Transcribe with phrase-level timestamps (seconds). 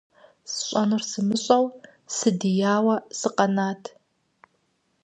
[0.53, 1.75] СщӀэнур сымыщӀэжу,
[2.15, 3.83] сыдияуэ сыкъэнат.